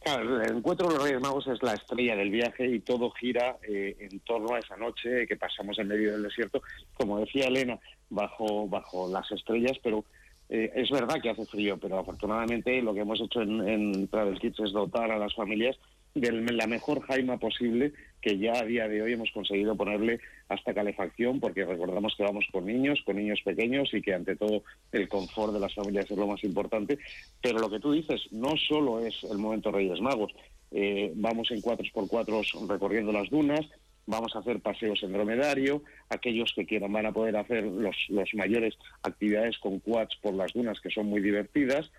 Claro, 0.00 0.42
el 0.42 0.56
encuentro 0.58 0.88
de 0.88 0.94
los 0.94 1.02
Reyes 1.02 1.20
Magos 1.20 1.46
es 1.46 1.62
la 1.62 1.72
estrella 1.72 2.14
del 2.14 2.30
viaje 2.30 2.66
y 2.66 2.80
todo 2.80 3.10
gira 3.12 3.56
eh, 3.66 3.96
en 3.98 4.20
torno 4.20 4.54
a 4.54 4.58
esa 4.58 4.76
noche 4.76 5.26
que 5.26 5.36
pasamos 5.36 5.78
en 5.78 5.88
medio 5.88 6.12
del 6.12 6.24
desierto, 6.24 6.62
como 6.92 7.20
decía 7.20 7.46
Elena, 7.46 7.78
bajo, 8.10 8.68
bajo 8.68 9.10
las 9.10 9.30
estrellas, 9.32 9.78
pero 9.82 10.04
eh, 10.50 10.70
es 10.74 10.90
verdad 10.90 11.22
que 11.22 11.30
hace 11.30 11.46
frío, 11.46 11.78
pero 11.78 11.98
afortunadamente 11.98 12.82
lo 12.82 12.92
que 12.92 13.00
hemos 13.00 13.18
hecho 13.20 13.40
en, 13.40 13.66
en 13.66 14.08
Travel 14.08 14.38
Kids 14.38 14.60
es 14.60 14.72
dotar 14.72 15.10
a 15.10 15.18
las 15.18 15.34
familias 15.34 15.76
de 16.14 16.30
la 16.32 16.66
mejor 16.66 17.00
jaima 17.06 17.38
posible 17.38 17.92
que 18.24 18.38
ya 18.38 18.54
a 18.54 18.64
día 18.64 18.88
de 18.88 19.02
hoy 19.02 19.12
hemos 19.12 19.30
conseguido 19.32 19.76
ponerle 19.76 20.18
hasta 20.48 20.72
calefacción, 20.72 21.40
porque 21.40 21.66
recordamos 21.66 22.14
que 22.16 22.22
vamos 22.22 22.46
con 22.50 22.64
niños, 22.64 22.98
con 23.04 23.16
niños 23.16 23.42
pequeños 23.44 23.92
y 23.92 24.00
que 24.00 24.14
ante 24.14 24.34
todo 24.34 24.62
el 24.92 25.10
confort 25.10 25.52
de 25.52 25.60
las 25.60 25.74
familias 25.74 26.10
es 26.10 26.16
lo 26.16 26.26
más 26.26 26.42
importante. 26.42 26.98
Pero 27.42 27.58
lo 27.58 27.68
que 27.68 27.80
tú 27.80 27.92
dices 27.92 28.22
no 28.32 28.56
solo 28.56 29.00
es 29.00 29.14
el 29.30 29.36
momento 29.36 29.70
Reyes 29.70 30.00
Magos, 30.00 30.32
eh, 30.70 31.12
vamos 31.16 31.50
en 31.50 31.60
4x4 31.60 32.66
recorriendo 32.66 33.12
las 33.12 33.28
dunas, 33.28 33.60
vamos 34.06 34.34
a 34.34 34.38
hacer 34.38 34.60
paseos 34.60 35.02
en 35.02 35.12
dromedario, 35.12 35.82
aquellos 36.08 36.50
que 36.56 36.64
quieran 36.64 36.94
van 36.94 37.04
a 37.04 37.12
poder 37.12 37.36
hacer 37.36 37.64
los, 37.64 37.94
mayores 38.32 38.74
actividades 39.02 39.58
con 39.58 39.80
quads 39.80 40.16
por 40.22 40.32
las 40.32 40.50
dunas 40.54 40.80
que 40.80 40.88
son 40.88 41.06
muy 41.06 41.20
divertidas 41.20 41.92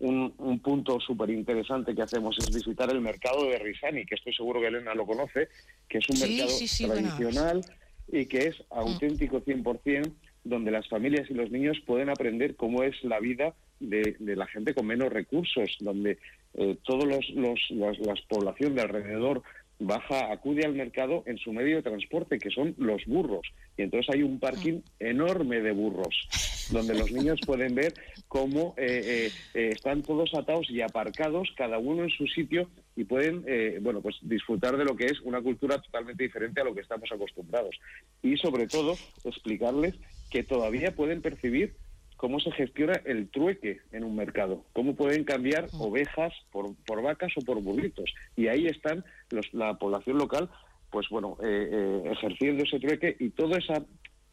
un, 0.00 0.60
punto 0.60 0.98
súper 1.00 1.30
interesante 1.30 1.94
que 1.94 2.02
hacemos 2.02 2.36
es 2.38 2.52
visitar 2.54 2.90
el 2.90 3.00
mercado 3.00 3.44
de 3.44 3.58
Risani, 3.58 4.06
que 4.06 4.14
estoy 4.14 4.32
seguro 4.34 4.60
que 4.60 4.68
Elena 4.68 4.94
lo 4.94 5.06
conoce, 5.06 5.48
que 5.88 5.98
es 5.98 6.08
un 6.08 6.18
mercado 6.18 6.94
tradicional 6.94 7.60
y 8.08 8.26
que 8.26 8.48
es 8.48 8.56
auténtico 8.70 9.42
100%, 9.42 10.12
donde 10.44 10.70
las 10.70 10.88
familias 10.88 11.30
y 11.30 11.34
los 11.34 11.50
niños 11.50 11.78
pueden 11.86 12.08
aprender 12.08 12.56
cómo 12.56 12.82
es 12.82 13.02
la 13.04 13.20
vida 13.20 13.54
de, 13.78 14.16
la 14.18 14.46
gente 14.46 14.74
con 14.74 14.86
menos 14.86 15.12
recursos, 15.12 15.76
donde 15.80 16.18
eh, 16.54 16.76
todos 16.82 17.04
los, 17.04 17.28
los, 17.30 17.60
las 17.70 18.20
población 18.22 18.74
de 18.74 18.82
alrededor 18.82 19.42
baja, 19.80 20.30
acude 20.30 20.64
al 20.64 20.74
mercado 20.74 21.22
en 21.26 21.38
su 21.38 21.52
medio 21.52 21.76
de 21.76 21.82
transporte, 21.82 22.38
que 22.38 22.50
son 22.50 22.74
los 22.78 23.04
burros. 23.06 23.46
Y 23.76 23.82
entonces 23.82 24.14
hay 24.14 24.22
un 24.22 24.38
parking 24.38 24.80
enorme 24.98 25.60
de 25.60 25.72
burros, 25.72 26.28
donde 26.70 26.94
los 26.94 27.10
niños 27.10 27.40
pueden 27.44 27.74
ver 27.74 27.94
cómo 28.28 28.74
eh, 28.76 29.00
eh, 29.04 29.30
eh, 29.54 29.70
están 29.72 30.02
todos 30.02 30.34
atados 30.34 30.70
y 30.70 30.82
aparcados, 30.82 31.48
cada 31.56 31.78
uno 31.78 32.04
en 32.04 32.10
su 32.10 32.26
sitio, 32.26 32.68
y 32.94 33.04
pueden, 33.04 33.44
bueno, 33.82 34.02
pues 34.02 34.16
disfrutar 34.20 34.76
de 34.76 34.84
lo 34.84 34.94
que 34.94 35.06
es 35.06 35.20
una 35.22 35.40
cultura 35.40 35.80
totalmente 35.80 36.22
diferente 36.22 36.60
a 36.60 36.64
lo 36.64 36.74
que 36.74 36.82
estamos 36.82 37.10
acostumbrados. 37.10 37.74
Y 38.22 38.36
sobre 38.36 38.66
todo, 38.66 38.94
explicarles 39.24 39.94
que 40.30 40.42
todavía 40.42 40.94
pueden 40.94 41.22
percibir 41.22 41.74
cómo 42.20 42.38
se 42.38 42.52
gestiona 42.52 43.00
el 43.06 43.30
trueque 43.30 43.80
en 43.92 44.04
un 44.04 44.14
mercado, 44.14 44.66
cómo 44.74 44.94
pueden 44.94 45.24
cambiar 45.24 45.68
ovejas 45.72 46.34
por, 46.52 46.76
por 46.84 47.00
vacas 47.00 47.32
o 47.38 47.40
por 47.40 47.62
burritos. 47.62 48.12
Y 48.36 48.48
ahí 48.48 48.66
están 48.66 49.02
los, 49.30 49.54
la 49.54 49.78
población 49.78 50.18
local, 50.18 50.50
pues 50.90 51.08
bueno, 51.08 51.38
eh, 51.42 51.70
eh, 51.72 52.02
ejerciendo 52.12 52.64
ese 52.64 52.78
trueque 52.78 53.16
y 53.18 53.30
toda 53.30 53.56
esa 53.56 53.86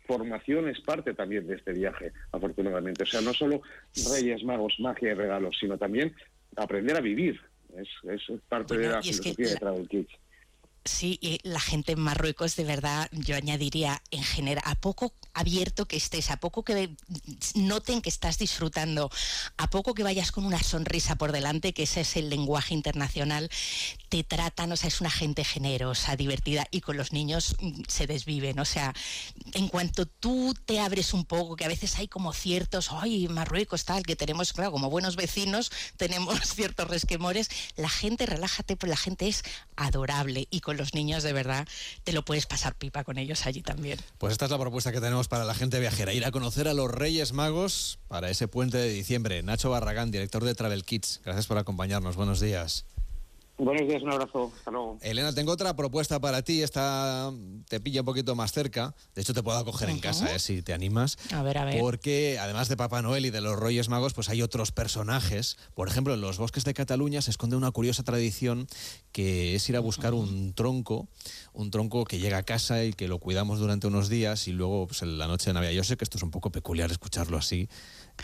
formación 0.05 0.67
es 0.67 0.81
parte 0.81 1.13
también 1.13 1.47
de 1.47 1.55
este 1.55 1.71
viaje, 1.71 2.11
afortunadamente. 2.33 3.03
O 3.03 3.05
sea, 3.05 3.21
no 3.21 3.33
solo 3.33 3.61
Reyes 4.11 4.43
Magos, 4.43 4.75
magia 4.79 5.11
y 5.11 5.13
regalos, 5.13 5.55
sino 5.57 5.77
también 5.77 6.13
aprender 6.57 6.97
a 6.97 6.99
vivir. 6.99 7.39
Es, 7.77 7.87
es 8.03 8.41
parte 8.49 8.77
de 8.77 8.89
la 8.89 9.01
filosofía 9.01 9.47
de 9.47 9.55
Travel 9.55 9.87
Kids 9.87 10.19
Sí, 10.87 11.39
la 11.43 11.59
gente 11.59 11.91
en 11.91 11.99
Marruecos, 11.99 12.55
de 12.55 12.63
verdad, 12.63 13.09
yo 13.11 13.35
añadiría 13.35 14.01
en 14.11 14.23
general, 14.23 14.63
a 14.65 14.75
poco 14.75 15.13
abierto 15.33 15.85
que 15.85 15.97
estés, 15.97 16.31
a 16.31 16.37
poco 16.37 16.63
que 16.63 16.95
noten 17.55 18.01
que 18.01 18.09
estás 18.09 18.37
disfrutando, 18.37 19.11
a 19.57 19.69
poco 19.69 19.93
que 19.93 20.03
vayas 20.03 20.31
con 20.31 20.45
una 20.45 20.63
sonrisa 20.63 21.15
por 21.15 21.31
delante, 21.31 21.73
que 21.73 21.83
ese 21.83 22.01
es 22.01 22.15
el 22.15 22.29
lenguaje 22.29 22.73
internacional, 22.73 23.49
te 24.09 24.23
tratan, 24.23 24.71
o 24.71 24.77
sea, 24.77 24.87
es 24.87 25.01
una 25.01 25.11
gente 25.11 25.43
generosa, 25.43 26.15
divertida 26.15 26.65
y 26.71 26.81
con 26.81 26.97
los 26.97 27.11
niños 27.11 27.55
mm, 27.59 27.83
se 27.87 28.07
desviven. 28.07 28.59
O 28.59 28.65
sea, 28.65 28.93
en 29.53 29.67
cuanto 29.67 30.05
tú 30.05 30.55
te 30.65 30.79
abres 30.79 31.13
un 31.13 31.25
poco, 31.25 31.55
que 31.55 31.65
a 31.65 31.69
veces 31.69 31.97
hay 31.97 32.07
como 32.07 32.33
ciertos, 32.33 32.89
ay, 32.91 33.27
Marruecos 33.27 33.85
tal, 33.85 34.03
que 34.03 34.15
tenemos, 34.15 34.53
claro, 34.53 34.71
como 34.71 34.89
buenos 34.89 35.15
vecinos, 35.15 35.71
tenemos 35.97 36.39
ciertos 36.55 36.87
resquemores, 36.87 37.49
la 37.75 37.89
gente, 37.89 38.25
relájate, 38.25 38.75
pues 38.75 38.89
la 38.89 38.97
gente 38.97 39.27
es 39.27 39.43
adorable 39.75 40.47
y 40.49 40.61
con 40.61 40.76
los 40.77 40.93
niños 40.93 41.23
de 41.23 41.33
verdad 41.33 41.67
te 42.03 42.13
lo 42.13 42.23
puedes 42.23 42.45
pasar 42.45 42.75
pipa 42.75 43.03
con 43.03 43.17
ellos 43.17 43.45
allí 43.45 43.61
también. 43.61 43.99
Pues 44.17 44.31
esta 44.31 44.45
es 44.45 44.51
la 44.51 44.59
propuesta 44.59 44.91
que 44.91 45.01
tenemos 45.01 45.27
para 45.27 45.43
la 45.45 45.53
gente 45.53 45.79
viajera, 45.79 46.13
ir 46.13 46.25
a 46.25 46.31
conocer 46.31 46.67
a 46.67 46.73
los 46.73 46.89
Reyes 46.89 47.33
Magos 47.33 47.99
para 48.07 48.29
ese 48.29 48.47
puente 48.47 48.77
de 48.77 48.89
diciembre. 48.89 49.43
Nacho 49.43 49.69
Barragán, 49.69 50.11
director 50.11 50.43
de 50.43 50.55
Travel 50.55 50.83
Kids, 50.83 51.21
gracias 51.23 51.47
por 51.47 51.57
acompañarnos. 51.57 52.15
Buenos 52.15 52.39
días. 52.39 52.85
Buenos 53.59 53.87
días, 53.87 54.03
un 54.03 54.11
abrazo. 54.11 54.51
Hasta 54.55 54.69
luego. 54.69 54.99
Elena, 55.01 55.33
tengo 55.33 55.51
otra 55.51 55.75
propuesta 55.75 56.19
para 56.19 56.43
ti. 56.43 56.61
Esta 56.61 57.31
te 57.67 57.79
pilla 57.79 58.01
un 58.01 58.05
poquito 58.05 58.35
más 58.35 58.51
cerca. 58.51 58.93
De 59.15 59.21
hecho, 59.23 59.33
te 59.33 59.41
puedo 59.41 59.57
acoger 59.57 59.89
en 59.89 59.99
casa, 59.99 60.31
¿eh? 60.35 60.37
si 60.37 60.61
te 60.61 60.73
animas. 60.73 61.17
A 61.33 61.41
ver, 61.41 61.57
a 61.57 61.65
ver. 61.65 61.79
Porque 61.79 62.37
además 62.39 62.69
de 62.69 62.77
Papá 62.77 63.01
Noel 63.01 63.25
y 63.25 63.31
de 63.31 63.41
los 63.41 63.59
Reyes 63.59 63.89
Magos, 63.89 64.13
pues 64.13 64.29
hay 64.29 64.43
otros 64.43 64.71
personajes. 64.71 65.57
Por 65.73 65.87
ejemplo, 65.87 66.13
en 66.13 66.21
los 66.21 66.37
bosques 66.37 66.65
de 66.65 66.75
Cataluña 66.75 67.23
se 67.23 67.31
esconde 67.31 67.55
una 67.55 67.71
curiosa 67.71 68.03
tradición 68.03 68.67
que 69.11 69.55
es 69.55 69.67
ir 69.69 69.75
a 69.75 69.79
buscar 69.79 70.13
un 70.13 70.53
tronco, 70.53 71.07
un 71.53 71.71
tronco 71.71 72.05
que 72.05 72.19
llega 72.19 72.37
a 72.37 72.43
casa 72.43 72.83
y 72.83 72.93
que 72.93 73.07
lo 73.07 73.17
cuidamos 73.17 73.57
durante 73.57 73.87
unos 73.87 74.07
días 74.07 74.47
y 74.47 74.51
luego 74.51 74.85
pues, 74.85 75.01
en 75.01 75.17
la 75.17 75.25
noche 75.25 75.49
de 75.49 75.55
Navidad. 75.55 75.71
Yo 75.71 75.83
sé 75.83 75.97
que 75.97 76.03
esto 76.03 76.17
es 76.17 76.23
un 76.23 76.29
poco 76.29 76.51
peculiar 76.51 76.91
escucharlo 76.91 77.37
así. 77.37 77.67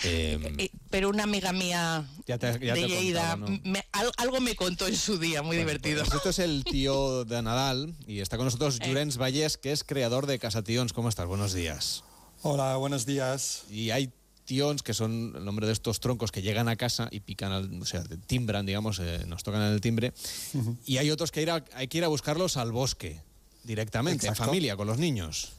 Eh, 0.03 0.69
pero 0.89 1.09
una 1.09 1.23
amiga 1.23 1.53
mía 1.53 2.05
Ya 2.27 2.37
te- 2.37 2.47
ya 2.65 2.73
te 2.73 2.81
de 2.81 2.87
Lleida 2.87 3.35
me- 3.35 3.85
al- 3.91 4.11
algo 4.17 4.39
me 4.39 4.55
contó 4.55 4.87
en 4.87 4.95
su 4.95 5.17
día, 5.19 5.41
muy 5.41 5.55
Bueno, 5.57 5.61
divertido. 5.71 6.03
pues 6.03 6.15
esto 6.15 6.29
es 6.29 6.39
el 6.39 6.63
tío 6.69 7.25
de 7.25 7.41
Nadal 7.41 7.93
y 8.07 8.19
está 8.19 8.37
con 8.37 8.45
nosotros 8.45 8.79
Eh. 8.81 8.87
Llorens 8.87 9.17
Vallés, 9.17 9.57
que 9.57 9.71
es 9.71 9.83
creador 9.83 10.25
de 10.25 10.39
Casa 10.39 10.63
Tions. 10.63 10.93
¿Cómo 10.93 11.09
estás? 11.09 11.27
Buenos 11.27 11.53
días. 11.53 12.03
Hola, 12.41 12.75
buenos 12.77 13.05
días. 13.05 13.63
Y 13.69 13.91
hay 13.91 14.11
tions, 14.45 14.83
que 14.83 14.93
son 14.93 15.33
el 15.37 15.45
nombre 15.45 15.67
de 15.67 15.73
estos 15.73 15.99
troncos 16.01 16.31
que 16.31 16.41
llegan 16.41 16.67
a 16.67 16.75
casa 16.75 17.07
y 17.11 17.21
pican, 17.21 17.51
al- 17.53 17.81
o 17.81 17.85
sea, 17.85 18.03
timbran, 18.27 18.65
digamos, 18.65 18.99
eh, 18.99 19.23
nos 19.27 19.43
tocan 19.43 19.61
en 19.61 19.71
el 19.73 19.79
timbre. 19.79 20.11
Y 20.85 20.97
hay 20.97 21.11
otros 21.11 21.31
que 21.31 21.41
ir 21.41 21.49
a- 21.51 21.63
hay 21.75 21.87
que 21.87 21.99
ir 21.99 22.03
a 22.03 22.09
buscarlos 22.09 22.57
al 22.57 22.71
bosque 22.73 23.21
directamente, 23.63 24.25
en 24.25 24.33
Exacto. 24.33 24.49
familia, 24.51 24.75
con 24.75 24.87
los 24.87 24.97
niños. 24.97 25.53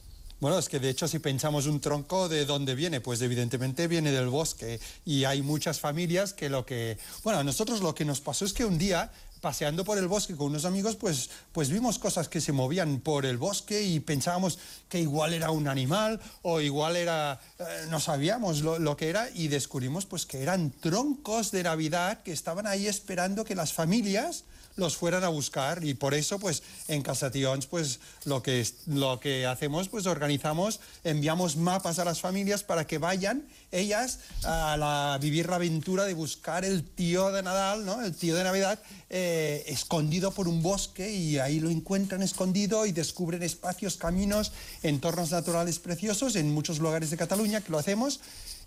Bueno, 0.45 0.59
es 0.59 0.69
que 0.69 0.79
de 0.79 0.91
hecho 0.91 1.07
si 1.07 1.17
pensamos 1.17 1.65
un 1.65 1.79
tronco, 1.79 2.29
¿de 2.29 2.45
dónde 2.45 2.75
viene? 2.75 3.01
Pues 3.01 3.19
evidentemente 3.23 3.87
viene 3.87 4.11
del 4.11 4.27
bosque 4.27 4.79
y 5.03 5.23
hay 5.23 5.41
muchas 5.41 5.79
familias 5.79 6.33
que 6.33 6.49
lo 6.49 6.67
que... 6.67 6.99
Bueno, 7.23 7.39
a 7.39 7.43
nosotros 7.43 7.81
lo 7.81 7.95
que 7.95 8.05
nos 8.05 8.21
pasó 8.21 8.45
es 8.45 8.53
que 8.53 8.63
un 8.63 8.77
día 8.77 9.11
paseando 9.41 9.83
por 9.83 9.97
el 9.97 10.07
bosque 10.07 10.35
con 10.35 10.51
unos 10.51 10.65
amigos, 10.65 10.97
pues, 10.97 11.31
pues 11.51 11.71
vimos 11.71 11.97
cosas 11.97 12.29
que 12.29 12.41
se 12.41 12.51
movían 12.51 12.99
por 12.99 13.25
el 13.25 13.39
bosque 13.39 13.81
y 13.81 13.99
pensábamos 13.99 14.59
que 14.87 14.99
igual 14.99 15.33
era 15.33 15.49
un 15.49 15.67
animal 15.67 16.21
o 16.43 16.61
igual 16.61 16.95
era, 16.95 17.41
eh, 17.57 17.87
no 17.89 17.99
sabíamos 17.99 18.61
lo, 18.61 18.77
lo 18.77 18.95
que 18.95 19.09
era 19.09 19.27
y 19.33 19.47
descubrimos 19.47 20.05
pues 20.05 20.27
que 20.27 20.43
eran 20.43 20.69
troncos 20.69 21.49
de 21.49 21.63
Navidad 21.63 22.21
que 22.21 22.31
estaban 22.31 22.67
ahí 22.67 22.85
esperando 22.85 23.45
que 23.45 23.55
las 23.55 23.73
familias 23.73 24.43
los 24.75 24.97
fueran 24.97 25.23
a 25.23 25.29
buscar 25.29 25.83
y 25.83 25.93
por 25.93 26.13
eso 26.13 26.39
pues 26.39 26.63
en 26.87 27.01
Casations 27.01 27.65
pues 27.67 27.99
lo 28.25 28.41
que 28.41 28.65
lo 28.87 29.19
que 29.19 29.45
hacemos 29.45 29.89
pues 29.89 30.05
organizamos 30.05 30.79
enviamos 31.03 31.55
mapas 31.55 31.99
a 31.99 32.05
las 32.05 32.21
familias 32.21 32.63
para 32.63 32.85
que 32.85 32.97
vayan 32.97 33.45
ellas 33.71 34.19
a 34.43 34.77
la, 34.77 35.17
vivir 35.21 35.47
la 35.47 35.55
aventura 35.55 36.05
de 36.05 36.13
buscar 36.13 36.65
el 36.65 36.83
tío 36.83 37.31
de 37.31 37.43
Nadal 37.43 37.85
no 37.85 38.03
el 38.03 38.15
tío 38.15 38.35
de 38.35 38.43
Navidad 38.43 38.79
eh, 39.09 39.63
escondido 39.67 40.31
por 40.31 40.47
un 40.47 40.61
bosque 40.61 41.11
y 41.11 41.39
ahí 41.39 41.59
lo 41.59 41.69
encuentran 41.69 42.21
escondido 42.21 42.85
y 42.85 42.91
descubren 42.91 43.43
espacios 43.43 43.97
caminos 43.97 44.51
entornos 44.83 45.31
naturales 45.31 45.79
preciosos 45.79 46.35
en 46.35 46.53
muchos 46.53 46.79
lugares 46.79 47.09
de 47.11 47.17
Cataluña 47.17 47.61
que 47.61 47.71
lo 47.71 47.79
hacemos 47.79 48.19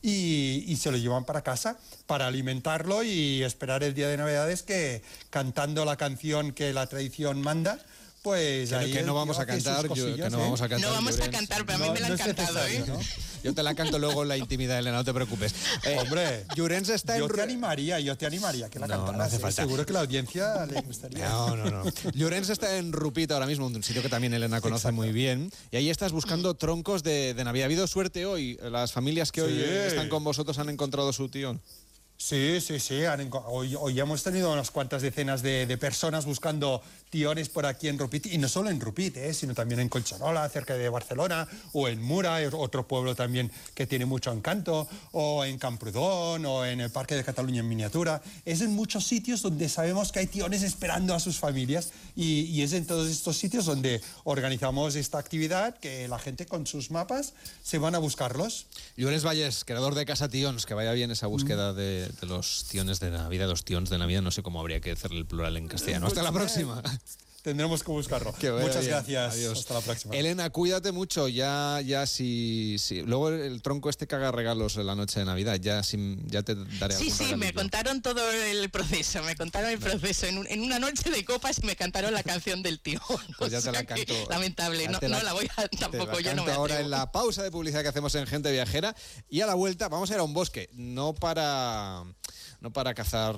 y, 0.03 0.77
se 0.77 0.91
lo 0.93 0.97
llevan 0.97 1.25
para 1.25 1.43
casa 1.43 1.77
para 2.07 2.27
alimentarlo 2.27 3.03
y 3.03 3.43
esperar 3.43 3.83
el 3.83 3.95
día 3.95 4.09
de 4.09 4.17
Navidades 4.17 4.63
que 4.63 5.03
cantando 5.31 5.85
la 5.85 5.97
canción 5.97 6.53
que 6.53 6.73
la 6.73 6.87
tradición 6.87 7.41
manda, 7.41 7.79
pues 8.23 8.69
Que, 8.69 8.75
no- 8.75 8.81
ahí 8.81 8.93
que 8.93 9.03
no 9.03 9.15
vamos 9.15 9.39
a 9.39 9.47
cantar, 9.47 9.87
yo- 9.95 10.15
que 10.17 10.31
no 10.31 10.39
¿eh? 10.39 10.41
vamos 10.43 10.61
a 10.61 10.69
cantar. 10.69 10.89
No 10.91 10.95
vamos 10.97 11.21
a 11.21 11.31
cantar, 11.31 11.65
pero 11.65 11.77
a 11.77 11.79
mí 11.81 11.87
No- 11.87 11.93
me 11.95 12.01
la 12.01 12.07
han 12.09 12.17
cantado, 12.19 12.67
¿eh? 12.67 12.85
Yo 13.45 13.55
te 13.55 13.63
la 13.63 13.75
canto 13.77 13.99
luego 14.01 14.23
en 14.23 14.29
la 14.29 14.37
intimidad, 14.37 14.79
Elena, 14.81 14.97
no 14.97 15.05
te 15.05 15.15
preocupes. 15.15 15.55
Eh, 15.85 15.97
Hombre, 16.01 16.45
Llorens 16.57 16.89
está 16.89 17.15
en... 17.15 17.21
yo 17.21 17.29
te 17.29 17.35
Ru- 17.35 17.43
animaría, 17.45 18.01
yo 18.01 18.17
te 18.19 18.27
animaría 18.27 18.69
que 18.69 18.81
la 18.81 18.89
No, 18.89 19.13
no 19.13 19.23
hace 19.23 19.37
¿eh? 19.37 19.39
falta. 19.39 19.63
Seguro 19.63 19.87
que 19.87 19.93
la 19.93 20.01
audiencia 20.01 20.67
le 20.67 20.81
gustaría. 20.81 21.29
No, 21.29 21.55
no, 21.57 21.71
no. 21.71 21.85
Llorens 22.15 22.49
está 22.51 22.77
en 22.79 22.93
Rupita 22.93 23.35
ahora 23.35 23.47
mismo, 23.47 23.67
un 23.67 23.83
sitio 23.85 24.03
que 24.03 24.09
también 24.09 24.35
Elena 24.35 24.61
conoce 24.61 24.89
Exacto. 24.89 24.97
muy 24.97 25.13
bien. 25.13 25.53
Y 25.71 25.77
ahí 25.77 25.89
estás 25.89 26.11
buscando 26.11 26.55
troncos 26.55 27.05
de, 27.05 27.33
de 27.35 27.45
Navidad. 27.45 27.65
Ha 27.65 27.67
habido 27.67 27.87
suerte 27.87 28.27
hoy. 28.27 28.59
Las 28.63 28.93
familias 28.93 29.31
que 29.31 29.43
hoy 29.43 29.53
Sí. 29.55 29.61
eh, 29.65 29.87
están 29.87 30.09
con 30.09 30.25
vosotros 30.25 30.59
han 30.59 30.69
encontrado 30.69 31.13
su 31.13 31.29
tío. 31.29 31.59
Sí, 32.21 32.61
sí, 32.61 32.81
sí. 32.81 33.03
hoy, 33.47 33.77
hoy 33.79 33.95
ya 33.95 34.03
hemos 34.03 34.25
tenido 34.25 34.53
unas 34.53 34.73
cuantas 34.73 35.03
decenas 35.03 35.41
de, 35.41 35.67
de 35.67 35.79
personas 35.79 36.25
buscando 36.25 36.83
tiones 37.11 37.49
por 37.49 37.67
aquí 37.67 37.89
en 37.89 37.99
Rupit, 37.99 38.27
y 38.27 38.39
no 38.39 38.49
solo 38.49 38.71
en 38.71 38.81
Rupit, 38.81 39.17
¿eh? 39.17 39.35
sino 39.35 39.55
también 39.55 39.81
en 39.81 39.89
Colcharola, 39.89 40.49
cerca 40.49 40.75
de 40.75 40.89
Barcelona, 40.89 41.47
o 41.73 41.89
en 41.89 42.03
Mura, 42.03 42.39
otro 42.53 42.87
pueblo 42.87 43.15
también 43.15 43.51
que 43.75 43.87
tiene 43.87 44.07
mucho 44.07 44.33
encanto, 44.33 44.89
o 45.13 45.45
en 45.45 45.59
Camprodón, 45.59 46.45
o 46.47 46.65
en 46.65 46.81
el 46.81 46.91
Parque 46.91 47.15
de 47.15 47.25
Cataluña 47.25 47.61
en 47.61 47.69
miniatura. 47.69 48.23
Es 48.45 48.61
en 48.61 48.73
muchos 48.75 49.07
sitios 49.07 49.43
donde 49.43 49.69
sabemos 49.69 50.13
que 50.13 50.21
hay 50.21 50.27
tiones 50.27 50.63
esperando 50.63 51.15
a 51.15 51.21
sus 51.21 51.39
familias, 51.39 51.91
y, 52.17 52.43
y 52.43 52.63
es 52.63 52.73
en 52.73 52.87
todos 52.87 53.09
estos 53.09 53.37
sitios 53.37 53.65
donde 53.65 54.01
organizamos 54.25 54.97
esta 54.97 55.19
actividad, 55.19 55.79
que 55.79 56.09
la 56.09 56.19
gente 56.19 56.47
con 56.47 56.67
sus 56.67 56.91
mapas 56.91 57.35
se 57.63 57.79
van 57.79 57.95
a 57.95 57.99
buscarlos. 57.99 58.67
Llorens 58.97 59.25
Valles, 59.25 59.65
creador 59.65 59.95
de 59.95 60.05
Casa 60.05 60.29
Tions, 60.29 60.67
que 60.67 60.75
vaya 60.75 60.93
bien 60.93 61.11
esa 61.11 61.27
búsqueda 61.27 61.73
de, 61.73 62.09
de 62.21 62.27
los 62.27 62.67
tiones 62.69 63.01
de 63.01 63.11
Navidad, 63.11 63.49
los 63.49 63.65
tions 63.65 63.91
de 63.91 63.99
Navidad, 63.99 64.23
no 64.23 64.31
sé 64.31 64.43
cómo 64.43 64.61
habría 64.61 64.81
que 64.81 64.93
hacerle 64.93 65.19
el 65.19 65.27
plural 65.27 65.57
en 65.57 65.69
castellano. 65.69 66.07
Hasta 66.07 66.23
la 66.23 66.33
próxima. 66.33 66.83
Tendremos 67.49 67.83
que 67.83 67.91
buscarlo. 67.91 68.33
Que 68.35 68.51
Muchas 68.51 68.81
bien. 68.81 68.91
gracias. 68.91 69.33
Adiós. 69.35 69.59
Hasta 69.61 69.75
la 69.75 69.81
próxima. 69.81 70.15
Elena, 70.15 70.51
cuídate 70.51 70.93
mucho. 70.93 71.29
Ya, 71.29 71.81
ya 71.81 72.07
si, 72.07 72.77
si- 72.79 73.01
Luego 73.03 73.31
el 73.31 73.63
tronco 73.63 73.89
este 73.89 74.07
que 74.07 74.15
haga 74.17 74.31
regalos 74.31 74.77
en 74.77 74.87
la 74.87 74.95
noche 74.95 75.21
de 75.21 75.25
Navidad. 75.25 75.57
Ya, 75.57 75.83
si- 75.83 76.19
ya 76.27 76.43
te 76.43 76.55
daré 76.79 76.95
Sí, 76.95 77.11
algún 77.11 77.29
sí, 77.29 77.37
me 77.37 77.55
contaron 77.55 78.03
todo 78.03 78.31
el 78.31 78.69
proceso, 78.69 79.23
me 79.23 79.35
contaron 79.35 79.71
el 79.71 79.79
proceso. 79.79 80.27
En, 80.27 80.37
un- 80.39 80.47
en 80.47 80.61
una 80.63 80.79
noche 80.79 81.09
de 81.11 81.25
copas 81.25 81.63
me 81.65 81.75
cantaron 81.75 82.13
la 82.13 82.23
canción 82.23 82.63
del 82.63 82.81
tío. 82.81 83.01
Pues 83.39 83.51
ya 83.51 83.63
te 83.63 83.73
la 83.73 83.85
que, 83.87 84.05
canto. 84.05 84.15
lamentable, 84.29 84.85
Ya 84.85 84.91
no, 84.91 84.99
te 84.99 85.09
no 85.09 85.23
la 85.23 85.33
voy 85.33 85.49
a 85.57 85.69
te 85.69 85.77
tampoco, 85.79 86.17
la 86.17 86.21
yo 86.21 86.35
no 86.35 86.45
me 86.45 86.53
ahora 86.53 86.81
en 86.81 86.91
la 86.91 87.11
pausa 87.13 87.43
de 87.43 87.51
publicidad 87.51 87.83
que 87.83 87.89
hacemos 87.89 88.15
en 88.15 88.27
Gente 88.27 88.53
Viajera. 88.53 88.95
Y 89.31 89.41
a 89.41 89.47
la 89.47 89.55
vuelta 89.55 89.89
vamos 89.89 90.11
a 90.11 90.15
ir 90.15 90.21
a 90.21 90.23
un 90.23 90.35
bosque. 90.35 90.69
No 90.75 91.15
para, 91.15 92.05
no 92.61 92.73
para 92.73 92.95
cazar 92.95 93.37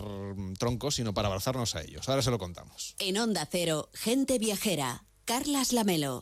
troncos, 0.58 0.94
sino 0.96 1.14
para 1.14 1.28
abrazarnos 1.28 1.74
a 1.76 1.82
ellos. 1.82 2.08
Ahora 2.08 2.22
se 2.22 2.30
lo 2.30 2.38
contamos. 2.38 2.94
En 2.98 3.18
Onda 3.18 3.46
Cero, 3.50 3.90
gente 3.94 4.38
viajera. 4.38 5.04
Carlas 5.24 5.72
Lamelo. 5.72 6.18